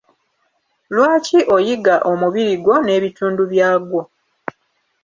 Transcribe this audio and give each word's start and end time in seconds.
Lwaki 0.95 1.39
oyiga 1.55 1.95
omubiri 2.11 2.53
gwo 2.63 2.75
n'ebitundu 2.81 3.41
byagwo? 3.51 4.01